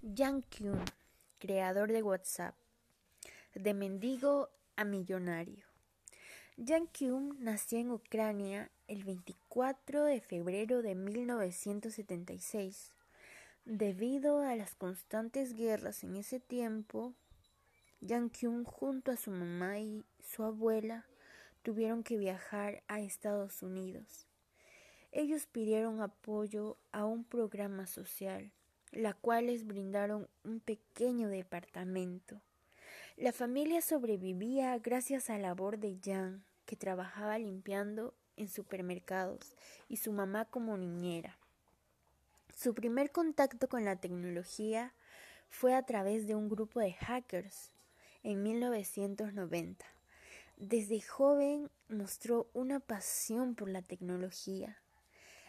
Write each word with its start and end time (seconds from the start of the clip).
Jan 0.00 0.42
Kuhn, 0.42 0.80
creador 1.40 1.90
de 1.90 2.04
WhatsApp, 2.04 2.54
de 3.52 3.74
mendigo 3.74 4.48
a 4.76 4.84
millonario. 4.84 5.64
Jan 6.56 6.86
Kuhn 6.86 7.36
nació 7.40 7.78
en 7.78 7.90
Ucrania 7.90 8.70
el 8.86 9.02
24 9.02 10.04
de 10.04 10.20
febrero 10.20 10.82
de 10.82 10.94
1976. 10.94 12.92
Debido 13.64 14.42
a 14.42 14.54
las 14.54 14.76
constantes 14.76 15.54
guerras 15.54 16.04
en 16.04 16.14
ese 16.14 16.38
tiempo, 16.38 17.12
Jan 18.00 18.28
Kuhn 18.28 18.62
junto 18.62 19.10
a 19.10 19.16
su 19.16 19.32
mamá 19.32 19.80
y 19.80 20.04
su 20.20 20.44
abuela 20.44 21.06
tuvieron 21.62 22.04
que 22.04 22.16
viajar 22.16 22.84
a 22.86 23.00
Estados 23.00 23.64
Unidos. 23.64 24.28
Ellos 25.10 25.46
pidieron 25.46 26.00
apoyo 26.02 26.76
a 26.92 27.04
un 27.04 27.24
programa 27.24 27.88
social 27.88 28.52
la 28.92 29.14
cual 29.14 29.46
les 29.46 29.66
brindaron 29.66 30.28
un 30.44 30.60
pequeño 30.60 31.28
departamento. 31.28 32.40
La 33.16 33.32
familia 33.32 33.80
sobrevivía 33.82 34.78
gracias 34.78 35.28
a 35.28 35.34
la 35.34 35.48
labor 35.48 35.78
de 35.78 35.98
Jan, 36.02 36.44
que 36.66 36.76
trabajaba 36.76 37.38
limpiando 37.38 38.14
en 38.36 38.48
supermercados, 38.48 39.56
y 39.88 39.96
su 39.96 40.12
mamá 40.12 40.44
como 40.44 40.76
niñera. 40.76 41.36
Su 42.54 42.74
primer 42.74 43.10
contacto 43.10 43.68
con 43.68 43.84
la 43.84 43.96
tecnología 43.96 44.92
fue 45.48 45.74
a 45.74 45.82
través 45.82 46.26
de 46.26 46.34
un 46.34 46.48
grupo 46.48 46.80
de 46.80 46.92
hackers 46.92 47.70
en 48.22 48.42
1990. 48.42 49.84
Desde 50.56 51.00
joven 51.00 51.70
mostró 51.88 52.48
una 52.52 52.80
pasión 52.80 53.54
por 53.54 53.68
la 53.68 53.82
tecnología. 53.82 54.76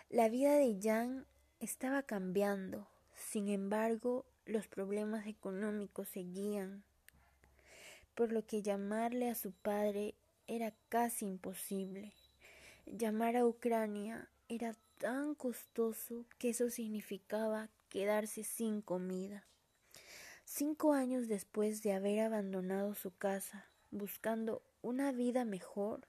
La 0.10 0.30
vida 0.30 0.56
de 0.56 0.78
Jan 0.82 1.26
estaba 1.60 2.04
cambiando 2.04 2.88
sin 3.20 3.50
embargo, 3.50 4.26
los 4.46 4.68
problemas 4.68 5.28
económicos 5.28 6.08
seguían, 6.08 6.84
por 8.16 8.32
lo 8.32 8.46
que 8.46 8.62
llamarle 8.62 9.30
a 9.30 9.36
su 9.36 9.52
padre 9.52 10.16
era 10.48 10.74
casi 10.90 11.26
imposible. 11.26 12.14
Llamar 12.86 13.38
a 13.38 13.46
Ucrania 13.46 14.28
era 14.48 14.76
tan 14.98 15.36
costoso 15.36 16.26
que 16.38 16.50
eso 16.50 16.70
significaba 16.70 17.70
quedarse 17.90 18.44
sin 18.44 18.82
comida. 18.82 19.46
Cinco 20.46 20.94
años 20.94 21.28
después 21.28 21.84
de 21.84 21.94
haber 21.94 22.22
abandonado 22.22 22.96
su 22.96 23.16
casa, 23.16 23.68
buscando 23.92 24.64
una 24.82 25.12
vida 25.12 25.46
mejor, 25.46 26.08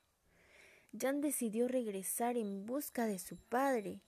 Jan 0.98 1.20
decidió 1.20 1.68
regresar 1.68 2.36
en 2.36 2.66
busca 2.66 3.06
de 3.06 3.18
su 3.18 3.36
padre. 3.36 4.00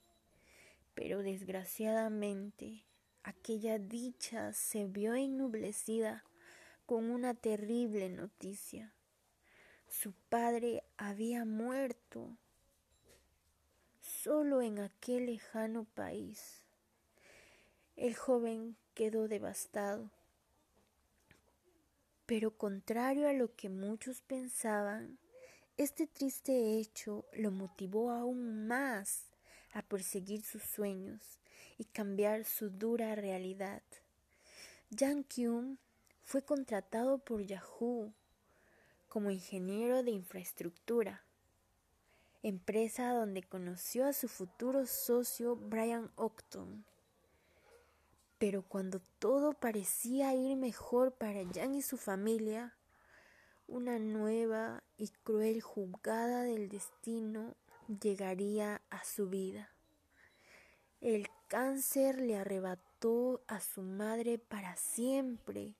Pero 0.94 1.22
desgraciadamente 1.22 2.84
aquella 3.22 3.78
dicha 3.78 4.52
se 4.52 4.86
vio 4.86 5.14
ennublecida 5.14 6.24
con 6.86 7.10
una 7.10 7.34
terrible 7.34 8.08
noticia. 8.08 8.92
Su 9.88 10.12
padre 10.28 10.82
había 10.96 11.44
muerto 11.44 12.36
solo 14.00 14.62
en 14.62 14.78
aquel 14.78 15.26
lejano 15.26 15.84
país. 15.84 16.62
El 17.96 18.14
joven 18.14 18.76
quedó 18.94 19.28
devastado. 19.28 20.10
Pero 22.26 22.56
contrario 22.56 23.28
a 23.28 23.32
lo 23.32 23.54
que 23.54 23.68
muchos 23.68 24.22
pensaban, 24.22 25.18
este 25.76 26.06
triste 26.06 26.78
hecho 26.78 27.26
lo 27.32 27.50
motivó 27.50 28.10
aún 28.10 28.66
más 28.66 29.26
a 29.72 29.82
perseguir 29.82 30.42
sus 30.42 30.62
sueños 30.62 31.41
cambiar 31.84 32.44
su 32.44 32.70
dura 32.70 33.14
realidad. 33.14 33.82
Jan 34.96 35.24
Kyum 35.24 35.78
fue 36.22 36.42
contratado 36.42 37.18
por 37.18 37.42
Yahoo 37.42 38.12
como 39.08 39.30
ingeniero 39.30 40.02
de 40.02 40.10
infraestructura, 40.10 41.24
empresa 42.42 43.12
donde 43.12 43.42
conoció 43.42 44.06
a 44.06 44.12
su 44.12 44.28
futuro 44.28 44.86
socio 44.86 45.56
Brian 45.56 46.10
Octon. 46.16 46.84
Pero 48.38 48.62
cuando 48.62 49.00
todo 49.18 49.52
parecía 49.52 50.34
ir 50.34 50.56
mejor 50.56 51.12
para 51.12 51.42
Jan 51.54 51.74
y 51.74 51.82
su 51.82 51.96
familia, 51.96 52.74
una 53.66 53.98
nueva 53.98 54.82
y 54.96 55.08
cruel 55.08 55.60
jugada 55.60 56.42
del 56.42 56.68
destino 56.68 57.54
llegaría 58.00 58.82
a 58.90 59.04
su 59.04 59.28
vida. 59.28 59.70
El 61.02 61.26
cáncer 61.48 62.20
le 62.20 62.36
arrebató 62.36 63.42
a 63.48 63.58
su 63.58 63.82
madre 63.82 64.38
para 64.38 64.76
siempre. 64.76 65.74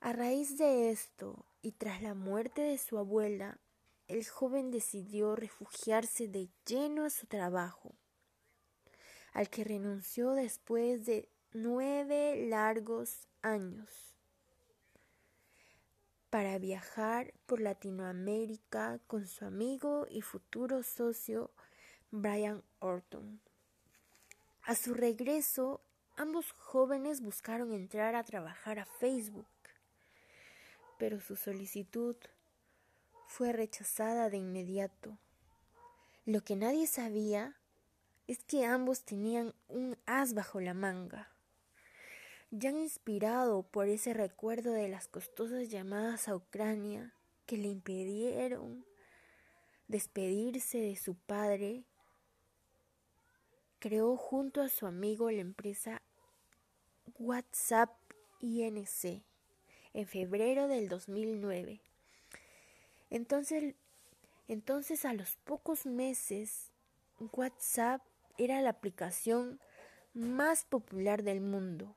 A 0.00 0.12
raíz 0.12 0.58
de 0.58 0.90
esto 0.90 1.46
y 1.62 1.70
tras 1.70 2.02
la 2.02 2.14
muerte 2.14 2.60
de 2.60 2.76
su 2.76 2.98
abuela, 2.98 3.60
el 4.08 4.26
joven 4.26 4.72
decidió 4.72 5.36
refugiarse 5.36 6.26
de 6.26 6.48
lleno 6.66 7.04
a 7.04 7.10
su 7.10 7.28
trabajo, 7.28 7.94
al 9.32 9.48
que 9.48 9.62
renunció 9.62 10.32
después 10.32 11.06
de 11.06 11.28
nueve 11.52 12.48
largos 12.48 13.28
años 13.42 14.16
para 16.30 16.58
viajar 16.58 17.32
por 17.46 17.60
Latinoamérica 17.60 18.98
con 19.06 19.28
su 19.28 19.44
amigo 19.44 20.08
y 20.10 20.22
futuro 20.22 20.82
socio 20.82 21.52
Brian 22.10 22.64
Orton. 22.80 23.40
A 24.62 24.74
su 24.74 24.94
regreso, 24.94 25.80
ambos 26.16 26.52
jóvenes 26.52 27.20
buscaron 27.20 27.72
entrar 27.72 28.14
a 28.14 28.24
trabajar 28.24 28.78
a 28.78 28.86
Facebook, 28.86 29.46
pero 30.98 31.20
su 31.20 31.36
solicitud 31.36 32.16
fue 33.26 33.52
rechazada 33.52 34.30
de 34.30 34.36
inmediato. 34.36 35.18
Lo 36.26 36.42
que 36.42 36.56
nadie 36.56 36.86
sabía 36.86 37.56
es 38.26 38.44
que 38.44 38.64
ambos 38.64 39.02
tenían 39.04 39.54
un 39.68 39.96
as 40.06 40.34
bajo 40.34 40.60
la 40.60 40.74
manga 40.74 41.30
ya 42.50 42.70
inspirado 42.70 43.62
por 43.62 43.88
ese 43.88 44.12
recuerdo 44.12 44.72
de 44.72 44.88
las 44.88 45.06
costosas 45.06 45.68
llamadas 45.68 46.28
a 46.28 46.34
Ucrania 46.34 47.14
que 47.46 47.56
le 47.56 47.68
impidieron 47.68 48.84
despedirse 49.86 50.78
de 50.78 50.96
su 50.96 51.14
padre, 51.14 51.84
creó 53.80 54.16
junto 54.16 54.62
a 54.62 54.68
su 54.68 54.86
amigo 54.86 55.30
la 55.30 55.40
empresa 55.40 56.02
WhatsApp 57.18 57.90
INC 58.40 59.24
en 59.92 60.06
febrero 60.06 60.68
del 60.68 60.88
2009. 60.88 61.80
Entonces, 63.10 63.74
entonces 64.46 65.04
a 65.04 65.12
los 65.12 65.36
pocos 65.36 65.86
meses, 65.86 66.70
WhatsApp 67.32 68.02
era 68.38 68.62
la 68.62 68.70
aplicación 68.70 69.58
más 70.14 70.64
popular 70.64 71.24
del 71.24 71.40
mundo 71.40 71.96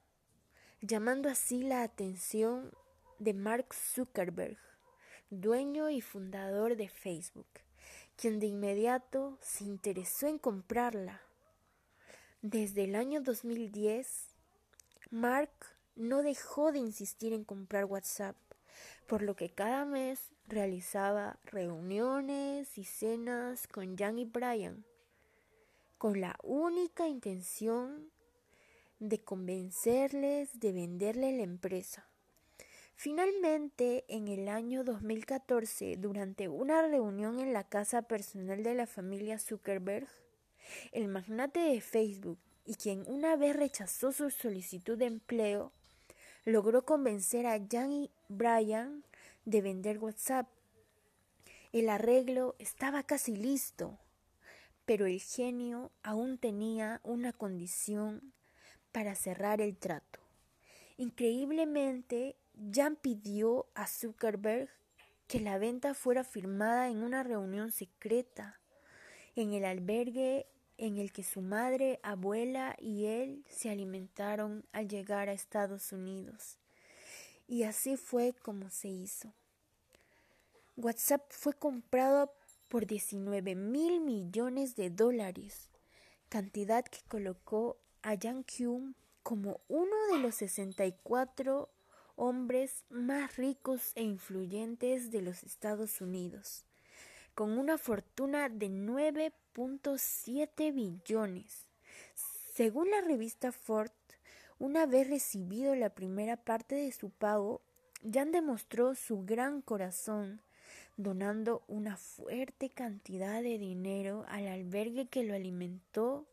llamando 0.85 1.29
así 1.29 1.63
la 1.63 1.81
atención 1.81 2.73
de 3.17 3.33
Mark 3.33 3.73
Zuckerberg, 3.73 4.57
dueño 5.29 5.89
y 5.89 6.01
fundador 6.01 6.75
de 6.75 6.89
Facebook, 6.89 7.47
quien 8.17 8.41
de 8.41 8.47
inmediato 8.47 9.37
se 9.39 9.63
interesó 9.63 10.27
en 10.27 10.37
comprarla. 10.37 11.21
Desde 12.43 12.83
el 12.83 12.95
año 12.97 13.21
2010, 13.21 14.35
Mark 15.11 15.49
no 15.95 16.23
dejó 16.23 16.73
de 16.73 16.79
insistir 16.79 17.31
en 17.31 17.45
comprar 17.45 17.85
WhatsApp, 17.85 18.35
por 19.07 19.21
lo 19.21 19.37
que 19.37 19.47
cada 19.47 19.85
mes 19.85 20.33
realizaba 20.49 21.39
reuniones 21.45 22.77
y 22.77 22.83
cenas 22.83 23.65
con 23.69 23.95
Jan 23.95 24.19
y 24.19 24.25
Brian, 24.25 24.83
con 25.97 26.19
la 26.19 26.37
única 26.43 27.07
intención 27.07 28.11
de 28.99 29.23
convencerles 29.23 30.59
de 30.59 30.73
venderle 30.73 31.37
la 31.37 31.43
empresa. 31.43 32.09
Finalmente, 32.95 34.03
en 34.09 34.27
el 34.27 34.49
año 34.49 34.83
2014, 34.83 35.95
durante 35.95 36.49
una 36.49 36.85
reunión 36.85 37.39
en 37.39 37.53
la 37.53 37.63
casa 37.63 38.01
personal 38.01 38.63
de 38.63 38.75
la 38.75 38.85
familia 38.85 39.39
Zuckerberg, 39.39 40.09
el 40.91 41.07
magnate 41.07 41.59
de 41.59 41.81
Facebook 41.81 42.39
y 42.65 42.75
quien 42.75 43.03
una 43.07 43.35
vez 43.35 43.55
rechazó 43.55 44.11
su 44.11 44.29
solicitud 44.29 44.97
de 44.97 45.05
empleo, 45.05 45.71
logró 46.45 46.85
convencer 46.85 47.45
a 47.45 47.59
Jan 47.69 47.91
y 47.91 48.11
Brian 48.29 49.03
de 49.45 49.61
vender 49.61 49.97
WhatsApp. 49.99 50.47
El 51.71 51.89
arreglo 51.89 52.55
estaba 52.59 53.03
casi 53.03 53.35
listo, 53.35 53.97
pero 54.85 55.05
el 55.05 55.19
genio 55.19 55.91
aún 56.03 56.37
tenía 56.37 57.01
una 57.03 57.33
condición 57.33 58.33
para 58.91 59.15
cerrar 59.15 59.61
el 59.61 59.75
trato. 59.75 60.19
Increíblemente, 60.97 62.35
Jan 62.71 62.95
pidió 62.95 63.65
a 63.73 63.87
Zuckerberg 63.87 64.69
que 65.27 65.39
la 65.39 65.57
venta 65.57 65.93
fuera 65.95 66.23
firmada 66.23 66.89
en 66.89 66.97
una 66.97 67.23
reunión 67.23 67.71
secreta 67.71 68.59
en 69.35 69.53
el 69.53 69.65
albergue 69.65 70.45
en 70.83 70.97
el 70.97 71.13
que 71.13 71.23
su 71.23 71.39
madre, 71.39 72.01
abuela 72.03 72.75
y 72.77 73.05
él 73.05 73.45
se 73.47 73.69
alimentaron 73.69 74.65
al 74.73 74.89
llegar 74.89 75.29
a 75.29 75.31
Estados 75.31 75.93
Unidos. 75.93 76.57
Y 77.47 77.63
así 77.63 77.95
fue 77.95 78.33
como 78.33 78.69
se 78.69 78.89
hizo. 78.89 79.33
WhatsApp 80.75 81.21
fue 81.29 81.53
comprado 81.53 82.33
por 82.67 82.85
19 82.85 83.55
mil 83.55 84.01
millones 84.01 84.75
de 84.75 84.89
dólares, 84.89 85.69
cantidad 86.27 86.83
que 86.83 86.99
colocó 87.07 87.77
a 88.01 88.15
Yang 88.15 88.43
Kyum 88.43 88.93
como 89.23 89.61
uno 89.69 89.95
de 90.11 90.19
los 90.19 90.35
64 90.35 91.69
hombres 92.17 92.83
más 92.89 93.37
ricos 93.37 93.93
e 93.95 94.03
influyentes 94.03 95.11
de 95.11 95.21
los 95.21 95.43
Estados 95.43 96.01
Unidos, 96.01 96.65
con 97.35 97.57
una 97.57 97.77
fortuna 97.77 98.49
de 98.49 98.67
9.7 99.55 100.73
billones. 100.73 101.67
Según 102.53 102.89
la 102.89 103.01
revista 103.01 103.51
Ford, 103.51 103.91
una 104.59 104.85
vez 104.85 105.09
recibido 105.09 105.75
la 105.75 105.89
primera 105.89 106.37
parte 106.37 106.75
de 106.75 106.91
su 106.91 107.09
pago, 107.09 107.61
Jan 108.11 108.31
demostró 108.31 108.95
su 108.95 109.23
gran 109.25 109.61
corazón 109.61 110.41
donando 110.97 111.63
una 111.67 111.97
fuerte 111.97 112.69
cantidad 112.69 113.41
de 113.41 113.57
dinero 113.57 114.25
al 114.27 114.47
albergue 114.47 115.07
que 115.07 115.23
lo 115.23 115.33
alimentó 115.33 116.27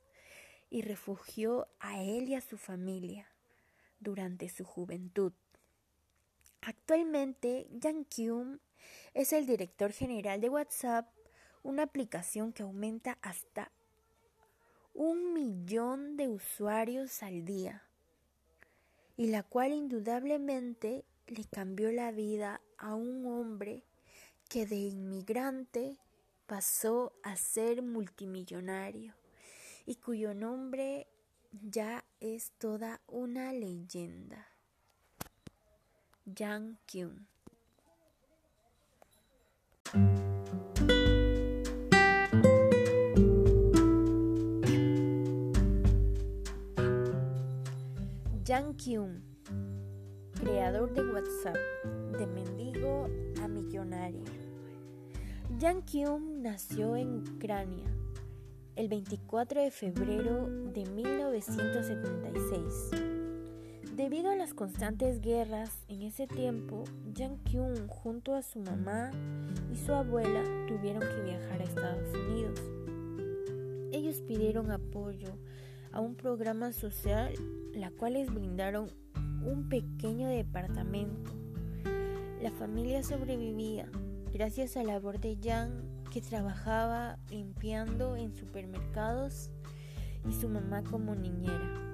y 0.68 0.82
refugió 0.82 1.68
a 1.78 2.02
él 2.02 2.28
y 2.28 2.34
a 2.34 2.40
su 2.40 2.58
familia 2.58 3.26
durante 4.00 4.48
su 4.48 4.64
juventud. 4.64 5.32
Actualmente, 6.62 7.68
Jan 7.80 8.04
Kyum 8.04 8.58
es 9.14 9.32
el 9.32 9.46
director 9.46 9.92
general 9.92 10.40
de 10.40 10.50
WhatsApp, 10.50 11.08
una 11.62 11.82
aplicación 11.82 12.52
que 12.52 12.62
aumenta 12.62 13.18
hasta 13.22 13.70
un 14.94 15.32
millón 15.32 16.16
de 16.16 16.28
usuarios 16.28 17.22
al 17.22 17.44
día 17.44 17.82
y 19.16 19.26
la 19.26 19.42
cual 19.42 19.72
indudablemente 19.72 21.04
le 21.26 21.44
cambió 21.44 21.92
la 21.92 22.10
vida 22.10 22.60
a 22.78 22.94
un 22.94 23.26
hombre 23.26 23.84
que 24.48 24.66
de 24.66 24.76
inmigrante 24.76 25.96
pasó 26.46 27.12
a 27.22 27.36
ser 27.36 27.82
multimillonario 27.82 29.14
y 29.86 29.96
cuyo 29.96 30.34
nombre 30.34 31.06
ya 31.52 32.04
es 32.20 32.50
toda 32.58 33.00
una 33.06 33.52
leyenda. 33.52 34.46
Yang 36.24 36.78
Kyun. 36.86 37.26
Yang 48.50 48.74
Kyun, 48.82 49.22
creador 50.34 50.90
de 50.92 51.06
WhatsApp, 51.06 51.54
de 52.18 52.26
mendigo 52.26 53.06
a 53.40 53.46
millonario. 53.46 54.24
Jan 55.60 55.82
Kyum 55.82 56.42
nació 56.42 56.96
en 56.96 57.18
Ucrania 57.18 57.86
el 58.74 58.88
24 58.88 59.62
de 59.62 59.70
febrero 59.70 60.48
de 60.72 60.84
1976. 60.84 62.90
Debido 63.94 64.32
a 64.32 64.34
las 64.34 64.52
constantes 64.52 65.20
guerras 65.20 65.84
en 65.86 66.02
ese 66.02 66.26
tiempo, 66.26 66.82
Jan 67.16 67.38
Kyum 67.44 67.86
junto 67.86 68.34
a 68.34 68.42
su 68.42 68.58
mamá 68.58 69.12
y 69.72 69.76
su 69.76 69.94
abuela 69.94 70.42
tuvieron 70.66 71.02
que 71.02 71.22
viajar 71.22 71.60
a 71.60 71.64
Estados 71.64 72.12
Unidos. 72.14 72.60
Ellos 73.92 74.20
pidieron 74.22 74.72
apoyo 74.72 75.38
a 75.92 76.00
un 76.00 76.16
programa 76.16 76.72
social, 76.72 77.32
la 77.74 77.90
cual 77.90 78.14
les 78.14 78.32
brindaron 78.32 78.88
un 79.44 79.68
pequeño 79.68 80.28
departamento. 80.28 81.32
La 82.42 82.50
familia 82.50 83.02
sobrevivía 83.02 83.88
gracias 84.32 84.76
a 84.76 84.82
la 84.82 84.94
labor 84.94 85.20
de 85.20 85.36
Jan 85.42 85.82
que 86.10 86.20
trabajaba 86.20 87.18
limpiando 87.30 88.16
en 88.16 88.34
supermercados 88.34 89.50
y 90.28 90.32
su 90.32 90.48
mamá 90.48 90.82
como 90.82 91.14
niñera. 91.14 91.90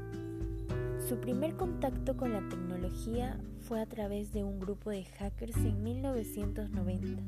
Su 1.08 1.20
primer 1.20 1.55
contacto 1.55 2.17
con 2.17 2.32
la 2.32 2.40
tecnología 2.49 3.38
fue 3.61 3.81
a 3.81 3.87
través 3.87 4.32
de 4.32 4.43
un 4.43 4.58
grupo 4.58 4.90
de 4.90 5.05
hackers 5.05 5.56
en 5.56 5.82
1990. 5.82 7.23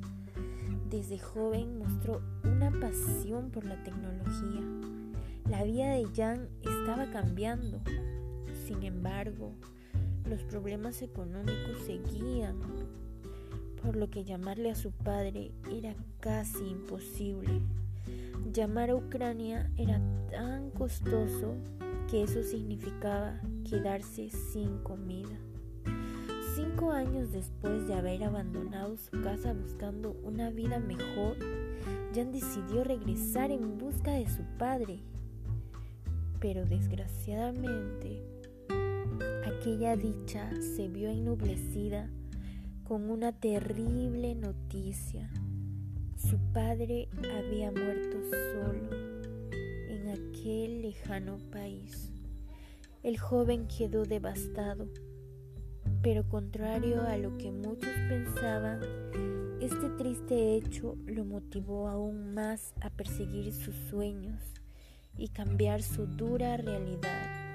Desde 0.90 1.18
joven 1.18 1.78
mostró 1.78 2.22
una 2.44 2.70
pasión 2.70 3.50
por 3.50 3.64
la 3.64 3.80
tecnología. 3.84 4.62
La 5.48 5.62
vida 5.62 5.92
de 5.92 6.06
Jan 6.14 6.48
estaba 6.62 7.10
cambiando. 7.10 7.80
Sin 8.68 8.82
embargo, 8.82 9.54
los 10.26 10.42
problemas 10.42 11.00
económicos 11.00 11.78
seguían 11.86 12.58
por 13.82 13.96
lo 13.96 14.10
que 14.10 14.24
llamarle 14.24 14.70
a 14.70 14.74
su 14.74 14.90
padre 14.90 15.52
era 15.72 15.94
casi 16.20 16.68
imposible. 16.68 17.62
Llamar 18.52 18.90
a 18.90 18.96
Ucrania 18.96 19.70
era 19.78 20.02
tan 20.30 20.68
costoso 20.72 21.54
que 22.10 22.24
eso 22.24 22.42
significaba 22.42 23.40
quedarse 23.66 24.28
sin 24.28 24.76
comida. 24.82 25.38
Cinco 26.54 26.92
años 26.92 27.32
después 27.32 27.88
de 27.88 27.94
haber 27.94 28.22
abandonado 28.22 28.98
su 28.98 29.18
casa 29.22 29.54
buscando 29.54 30.14
una 30.24 30.50
vida 30.50 30.78
mejor, 30.78 31.38
Jan 32.14 32.32
decidió 32.32 32.84
regresar 32.84 33.50
en 33.50 33.78
busca 33.78 34.12
de 34.12 34.28
su 34.28 34.42
padre. 34.58 35.00
Pero 36.38 36.66
desgraciadamente, 36.66 38.37
aquella 39.58 39.96
dicha 39.96 40.48
se 40.60 40.86
vio 40.86 41.10
ennublecida 41.10 42.08
con 42.84 43.10
una 43.10 43.32
terrible 43.32 44.36
noticia. 44.36 45.28
Su 46.16 46.38
padre 46.52 47.08
había 47.36 47.72
muerto 47.72 48.18
solo 48.52 48.88
en 49.88 50.10
aquel 50.10 50.82
lejano 50.82 51.38
país. 51.50 52.12
El 53.02 53.18
joven 53.18 53.66
quedó 53.66 54.04
devastado, 54.04 54.88
pero 56.02 56.28
contrario 56.28 57.02
a 57.02 57.16
lo 57.16 57.36
que 57.36 57.50
muchos 57.50 57.90
pensaban, 58.08 58.80
este 59.60 59.88
triste 59.98 60.54
hecho 60.54 60.96
lo 61.04 61.24
motivó 61.24 61.88
aún 61.88 62.32
más 62.32 62.74
a 62.80 62.90
perseguir 62.90 63.52
sus 63.52 63.74
sueños 63.90 64.40
y 65.16 65.30
cambiar 65.30 65.82
su 65.82 66.06
dura 66.06 66.56
realidad. 66.58 67.47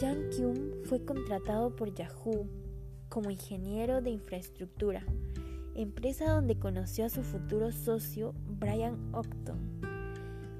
Jan 0.00 0.30
Kyum 0.30 0.84
fue 0.84 1.04
contratado 1.04 1.74
por 1.74 1.92
Yahoo 1.92 2.46
como 3.08 3.30
ingeniero 3.30 4.00
de 4.00 4.10
infraestructura, 4.10 5.04
empresa 5.74 6.30
donde 6.30 6.56
conoció 6.56 7.06
a 7.06 7.08
su 7.08 7.24
futuro 7.24 7.72
socio 7.72 8.32
Brian 8.46 9.12
Octon. 9.12 9.80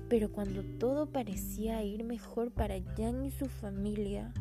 Pero 0.08 0.32
cuando 0.32 0.64
todo 0.80 1.06
parecía 1.06 1.84
ir 1.84 2.02
mejor 2.02 2.50
para 2.50 2.82
Jan 2.96 3.24
y 3.24 3.30
su 3.30 3.46
familia, 3.46 4.32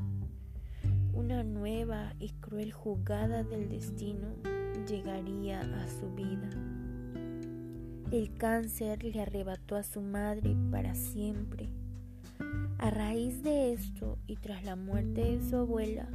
una 1.13 1.43
nueva 1.43 2.15
y 2.17 2.29
cruel 2.31 2.71
jugada 2.71 3.43
del 3.43 3.69
destino 3.69 4.29
llegaría 4.87 5.59
a 5.59 5.87
su 5.87 6.09
vida. 6.15 6.49
El 8.11 8.33
cáncer 8.35 9.03
le 9.03 9.21
arrebató 9.21 9.75
a 9.75 9.83
su 9.83 10.01
madre 10.01 10.55
para 10.71 10.95
siempre. 10.95 11.69
A 12.79 12.91
raíz 12.91 13.41
de 13.41 13.73
esto 13.73 14.19
y 14.27 14.35
tras 14.35 14.63
la 14.63 14.75
muerte 14.75 15.21
de 15.21 15.49
su 15.49 15.55
abuela, 15.55 16.07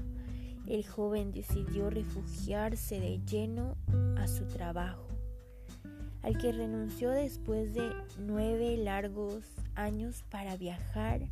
el 0.68 0.86
joven 0.86 1.32
decidió 1.32 1.90
refugiarse 1.90 3.00
de 3.00 3.20
lleno 3.26 3.76
a 4.16 4.28
su 4.28 4.46
trabajo, 4.46 5.08
al 6.22 6.38
que 6.38 6.52
renunció 6.52 7.10
después 7.10 7.74
de 7.74 7.90
nueve 8.20 8.76
largos 8.76 9.44
años 9.74 10.22
para 10.30 10.56
viajar 10.56 11.22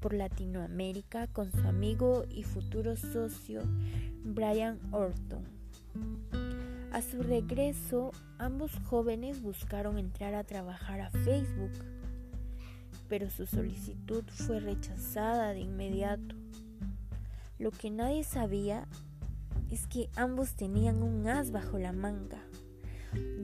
por 0.00 0.12
Latinoamérica 0.14 1.28
con 1.28 1.52
su 1.52 1.60
amigo 1.60 2.24
y 2.28 2.42
futuro 2.42 2.96
socio 2.96 3.62
Brian 4.24 4.80
Orton. 4.90 5.44
A 6.90 7.02
su 7.02 7.22
regreso, 7.22 8.10
ambos 8.38 8.72
jóvenes 8.86 9.42
buscaron 9.42 9.96
entrar 9.96 10.34
a 10.34 10.42
trabajar 10.42 11.02
a 11.02 11.10
Facebook, 11.10 11.70
pero 13.08 13.30
su 13.30 13.46
solicitud 13.46 14.24
fue 14.28 14.60
rechazada 14.60 15.52
de 15.52 15.60
inmediato 15.60 16.36
lo 17.58 17.70
que 17.70 17.90
nadie 17.90 18.22
sabía 18.22 18.86
es 19.70 19.86
que 19.86 20.10
ambos 20.14 20.54
tenían 20.56 21.02
un 21.02 21.26
as 21.26 21.52
bajo 21.52 21.78
la 21.78 21.92
manga. 21.92 22.42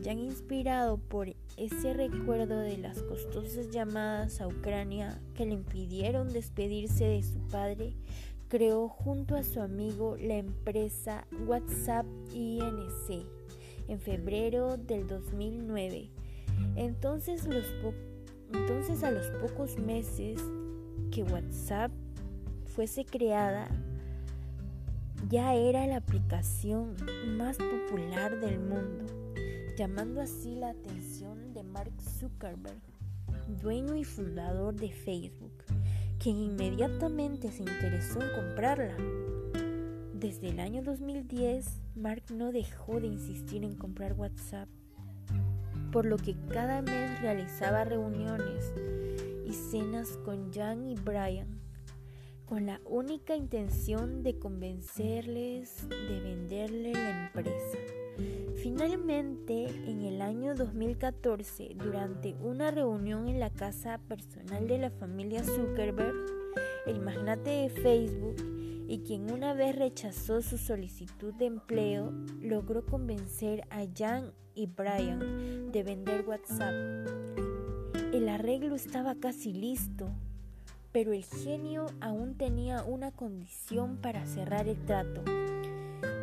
Ya 0.03 0.13
inspirado 0.13 0.99
por 0.99 1.35
ese 1.57 1.95
recuerdo 1.95 2.59
de 2.59 2.77
las 2.77 3.03
costosas 3.03 3.71
llamadas 3.71 4.43
a 4.43 4.49
Ucrania 4.49 5.19
que 5.35 5.47
le 5.47 5.55
impidieron 5.55 6.31
despedirse 6.31 7.07
de 7.07 7.23
su 7.23 7.39
padre, 7.49 7.95
creó 8.49 8.89
junto 8.89 9.35
a 9.35 9.45
su 9.45 9.63
amigo 9.63 10.19
la 10.19 10.37
empresa 10.37 11.27
WhatsApp 11.47 12.05
INC 12.35 13.27
en 13.89 13.99
febrero 13.99 14.77
del 14.77 15.07
2009. 15.07 16.11
Entonces 16.77 17.47
los 17.47 17.65
Entonces 18.53 19.03
a 19.03 19.11
los 19.11 19.27
pocos 19.41 19.79
meses 19.79 20.41
que 21.11 21.23
WhatsApp 21.23 21.91
fuese 22.67 23.05
creada, 23.05 23.69
ya 25.29 25.55
era 25.55 25.87
la 25.87 25.97
aplicación 25.97 26.97
más 27.37 27.57
popular 27.57 28.41
del 28.41 28.59
mundo, 28.59 29.07
llamando 29.77 30.21
así 30.21 30.55
la 30.55 30.71
atención 30.71 31.53
de 31.55 31.63
Mark 31.63 31.93
Zuckerberg, 32.01 32.81
dueño 33.61 33.95
y 33.97 34.05
fundador 34.05 34.75
de 34.75 34.91
Facebook, 34.91 35.65
quien 36.19 36.39
inmediatamente 36.39 37.51
se 37.53 37.63
interesó 37.63 38.21
en 38.21 38.33
comprarla. 38.35 38.97
Desde 40.15 40.51
el 40.51 40.61
año 40.61 40.83
2010, 40.83 41.81
Mark 41.95 42.25
no 42.33 42.53
dejó 42.53 43.01
de 43.01 43.09
insistir 43.09 43.65
en 43.65 43.75
comprar 43.75 44.15
WhatsApp, 44.15 44.69
por 45.93 46.07
lo 46.07 46.17
que 46.17 46.35
cada 46.49 46.83
mes 46.83 47.21
realizaba 47.21 47.85
reuniones 47.85 48.73
y 49.47 49.53
cenas 49.53 50.09
con 50.25 50.53
Jan 50.53 50.89
y 50.89 50.95
Brian, 50.95 51.61
con 52.47 52.67
la 52.67 52.81
única 52.87 53.37
intención 53.37 54.23
de 54.23 54.39
convencerles 54.39 55.89
de 55.89 56.21
venderle 56.21 56.93
la 56.95 57.27
empresa. 57.27 57.79
Finalmente, 58.63 59.67
en 59.87 60.03
el 60.03 60.23
año 60.23 60.55
2014, 60.55 61.77
durante 61.77 62.35
una 62.41 62.71
reunión 62.71 63.29
en 63.29 63.39
la 63.39 63.51
casa 63.51 63.99
personal 64.09 64.67
de 64.69 64.79
la 64.79 64.91
familia 64.91 65.45
Zuckerberg, 65.45 66.15
el 66.87 67.01
magnate 67.01 67.51
de 67.51 67.69
Facebook 67.69 68.37
y 68.89 69.01
quien 69.01 69.31
una 69.31 69.55
vez 69.55 69.77
rechazó 69.77 70.43
su 70.43 70.59
solicitud 70.59 71.35
de 71.35 71.47
empleo, 71.47 72.13
logró 72.41 72.85
convencer 72.85 73.63
a 73.71 73.85
Jan 73.97 74.33
y 74.55 74.67
Brian 74.67 75.71
de 75.73 75.83
vender 75.83 76.25
WhatsApp. 76.27 76.75
El 78.13 78.29
arreglo 78.29 78.75
estaba 78.75 79.15
casi 79.15 79.53
listo, 79.53 80.09
pero 80.93 81.13
el 81.13 81.25
genio 81.25 81.87
aún 82.01 82.35
tenía 82.35 82.83
una 82.85 83.11
condición 83.11 83.97
para 83.97 84.27
cerrar 84.27 84.69
el 84.69 84.77
trato. 84.85 85.23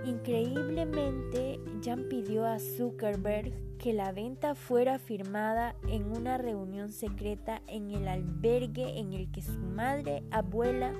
Increíblemente, 0.05 1.59
Jan 1.83 2.05
pidió 2.09 2.45
a 2.45 2.59
Zuckerberg 2.59 3.53
que 3.77 3.93
la 3.93 4.11
venta 4.11 4.55
fuera 4.55 4.99
firmada 4.99 5.75
en 5.87 6.11
una 6.11 6.37
reunión 6.37 6.91
secreta 6.91 7.61
en 7.67 7.91
el 7.91 8.07
albergue 8.07 8.99
en 8.99 9.13
el 9.13 9.31
que 9.31 9.41
su 9.41 9.57
madre, 9.57 10.23
abuela 10.31 10.93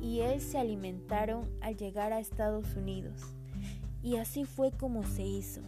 y 0.00 0.20
él 0.20 0.40
se 0.40 0.58
alimentaron 0.58 1.48
al 1.60 1.76
llegar 1.76 2.12
a 2.12 2.20
Estados 2.20 2.74
Unidos. 2.74 3.34
Y 4.02 4.16
así 4.16 4.44
fue 4.44 4.70
como 4.70 5.04
se 5.04 5.22
hizo. 5.22 5.60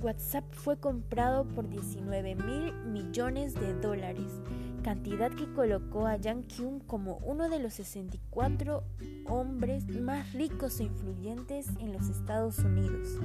WhatsApp 0.00 0.44
fue 0.52 0.78
comprado 0.78 1.44
por 1.44 1.68
19 1.68 2.34
mil 2.34 2.72
millones 2.86 3.54
de 3.54 3.74
dólares, 3.74 4.40
cantidad 4.82 5.30
que 5.30 5.52
colocó 5.52 6.06
a 6.06 6.18
Jan 6.18 6.42
Kuhn 6.44 6.80
como 6.80 7.18
uno 7.18 7.48
de 7.48 7.58
los 7.58 7.74
64 7.74 8.82
hombres 9.26 9.86
más 9.88 10.32
ricos 10.32 10.80
e 10.80 10.84
influyentes 10.84 11.68
en 11.78 11.92
los 11.92 12.08
Estados 12.08 12.58
Unidos, 12.60 13.18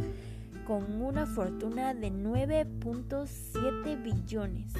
con 0.65 1.01
una 1.01 1.25
fortuna 1.25 1.93
de 1.93 2.11
9.7 2.11 4.03
billones. 4.03 4.73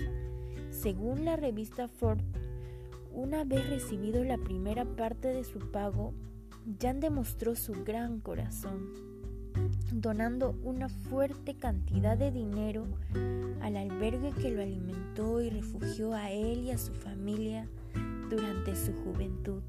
Según 0.70 1.24
la 1.26 1.38
revista 1.38 1.88
Forbes, 1.88 2.26
una 3.14 3.44
vez 3.46 3.70
recibido 3.70 4.24
la 4.24 4.38
primera 4.38 4.86
parte 4.86 5.30
de 5.30 5.44
su 5.44 5.72
pago, 5.72 6.14
Jan 6.80 7.00
demostró 7.00 7.56
su 7.56 7.74
gran 7.84 8.20
corazón, 8.20 8.92
donando 9.92 10.56
una 10.64 10.90
fuerte 10.90 11.56
cantidad 11.56 12.18
de 12.18 12.32
dinero 12.32 12.86
al 13.62 13.78
albergue 13.78 14.32
que 14.32 14.52
lo 14.52 14.62
alimentó 14.62 15.42
y 15.42 15.50
refugió 15.50 16.14
a 16.14 16.32
él 16.32 16.66
y 16.66 16.72
a 16.72 16.78
su 16.78 16.94
familia 16.94 17.68
durante 18.30 18.76
su 18.76 18.94
juventud. 19.04 19.62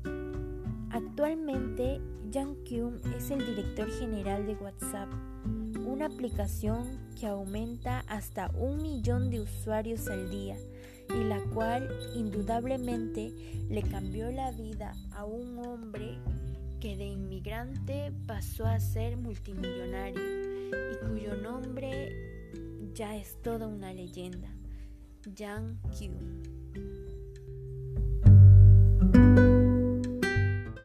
Actualmente, 0.91 2.01
Jan 2.33 2.55
Kuhn 2.67 3.01
es 3.17 3.31
el 3.31 3.45
director 3.45 3.91
general 3.91 4.47
de 4.47 4.55
WhatsApp, 4.55 5.09
una 5.87 6.07
aplicación 6.07 6.99
que 7.19 7.27
aumenta 7.27 8.01
hasta 8.09 8.51
un 8.59 8.83
millón 8.83 9.31
de 9.31 9.41
usuarios 9.41 10.09
al 10.09 10.31
día 10.31 10.57
y 11.11 11.25
la 11.25 11.41
cual 11.55 11.89
indudablemente 12.15 13.33
le 13.69 13.83
cambió 13.83 14.31
la 14.31 14.51
vida 14.53 14.95
a 15.13 15.25
un 15.25 15.59
hombre 15.59 16.19
que 16.81 16.97
de 16.97 17.07
inmigrante 17.07 18.13
pasó 18.27 18.65
a 18.67 18.79
ser 18.79 19.17
multimillonario 19.17 20.21
y 20.93 21.07
cuyo 21.07 21.35
nombre 21.35 22.13
ya 22.95 23.17
es 23.17 23.41
toda 23.43 23.67
una 23.67 23.93
leyenda, 23.93 24.49
Jan 25.37 25.79
Q. 25.83 27.08